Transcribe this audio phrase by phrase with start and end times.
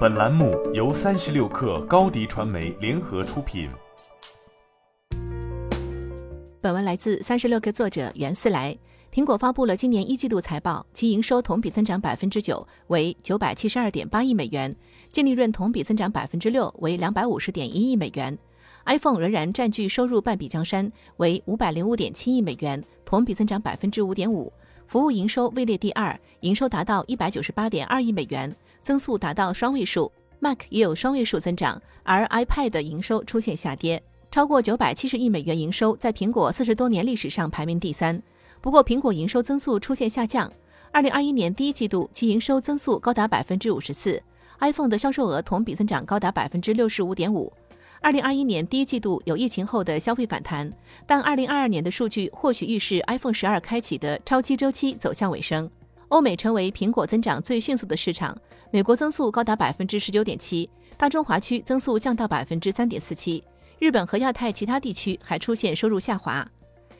[0.00, 3.70] 本栏目由三十六氪高低传媒联合出品。
[6.60, 8.76] 本文来自三十六氪作者袁思来。
[9.12, 14.70] 苹果发布了今年一季度财报，其营收同比增长百分之九，为九百七十二点八亿美元；
[15.10, 18.36] 净利润同比增长百分之六，为两百五十点一亿美元。
[18.84, 24.52] iPhone 仍然占据收入半壁江山，为五百零五点七亿美元，同比增长百分之五点五。
[24.86, 28.52] 服务营收位列第二，营收达到一百九十八点二亿美元，
[28.82, 30.10] 增速达到双位数。
[30.38, 38.22] Mac 也有双位数增长，而 iPad 的营收出现下跌，超过九百七十亿美元营收，在苹果四十多年历史上排名第三。
[38.62, 40.50] 不过，苹果营收增速出现下降。
[40.92, 44.22] 二零二一年第一季度，其营收增速高达百分之五十四
[44.60, 47.52] ，iPhone 的销售额同比增长高达百分之六十五点五。
[48.00, 50.72] 二零二一年第一季度有疫情后的消费反弹，
[51.06, 55.70] 但二零二二年的数据或许预示 iPhone 十二开启的超期周期走向尾声。
[56.10, 58.36] 欧美成为苹果增长最迅速的市场，
[58.72, 63.42] 美国增速高达百分之十九点七，大中华区增速降到百分之三点四七，
[63.78, 66.46] 日本和亚太其他地区还出现收入下滑。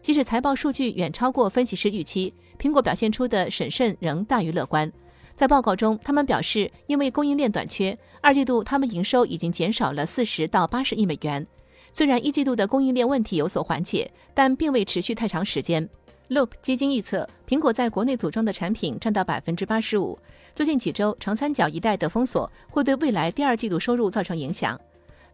[0.00, 4.90] 即使财报数据远超过分析师预期，苹果表现出的审慎仍大于乐观。
[5.34, 11.44] 在报告中，他们表示，因为供应链短缺，二季度他们营收已经减少了四十到八十亿美元。
[11.92, 15.88] 虽然一季度的供应链问题有所缓解，但并未持续太长时间。
[16.32, 20.18] Loop 基金预测，苹果在国内组装的产品占到百分之八十五。
[20.54, 24.80] 最近几周，长三角一带的封锁会对未来第二季度收入造成影响。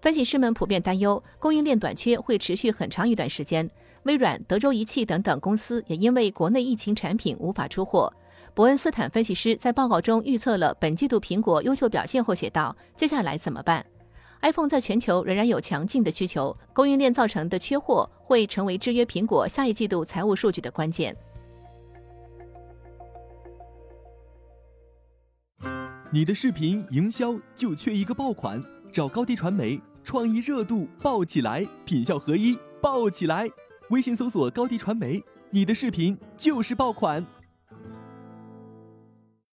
[0.01, 3.69] 分析师们普遍担忧，供应链短缺会持续很长一段时间。
[4.03, 8.13] 微软、德州仪器等等公司也因为国内疫情产品无法出货。
[8.53, 13.87] 伯恩斯坦分析师在报告中预测了本季度苹果优秀表现后写道：“接下来怎么办
[14.43, 21.17] ？iPhone 在全球仍然有强劲的需求，供应链造成的缺货会成为制约苹果下一季度财务数据的关键。”
[26.11, 33.47] 你的视频营销就缺一个爆款，找高低传媒，创意热度爆起来，品效合一爆起来。
[33.91, 37.23] 微信搜索高低传媒，你的视频就是爆款。